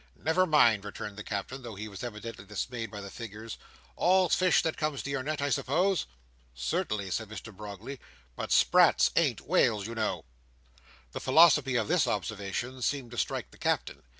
[0.17, 3.59] "Never mind," returned the Captain, though he was evidently dismayed by the figures:
[3.95, 6.07] "all's fish that comes to your net, I suppose?"
[6.55, 7.99] "Certainly," said Mr Brogley.
[8.35, 10.25] "But sprats ain't whales, you know."
[11.11, 14.01] The philosophy of this observation seemed to strike the Captain.